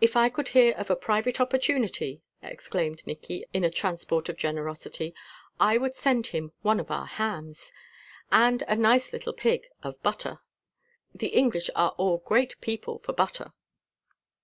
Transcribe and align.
"If 0.00 0.16
I 0.16 0.28
could 0.28 0.48
hear 0.48 0.74
of 0.74 0.90
a 0.90 0.96
private 0.96 1.40
opportunity," 1.40 2.20
exclaimed 2.42 3.06
Nicky, 3.06 3.46
in 3.52 3.62
a 3.62 3.70
transport 3.70 4.28
of 4.28 4.36
generosity, 4.36 5.14
"I 5.60 5.78
would 5.78 5.94
send 5.94 6.26
him 6.26 6.50
one 6.62 6.80
of 6.80 6.90
our 6.90 7.06
hams, 7.06 7.70
and 8.32 8.64
a 8.66 8.74
nice 8.74 9.12
little 9.12 9.32
pig 9.32 9.68
of 9.84 10.02
butter 10.02 10.40
the 11.14 11.28
English 11.28 11.70
are 11.76 11.90
all 11.96 12.18
great 12.18 12.60
people 12.60 12.98
for 12.98 13.12
butter." 13.12 13.52